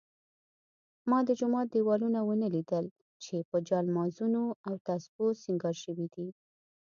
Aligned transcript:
ما 1.09 1.19
د 1.27 1.29
جومات 1.39 1.67
دېوالونه 1.75 2.19
ونه 2.23 2.47
لیدل 2.55 2.85
چې 3.23 3.35
په 3.49 3.57
جالمازونو 3.67 4.43
او 4.67 4.73
تسپو 4.85 5.25
سینګار 5.43 5.75
شوي 5.83 6.07
وي. 6.13 6.29